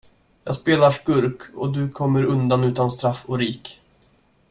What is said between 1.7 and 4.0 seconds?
du kommer undan utan straff och rik.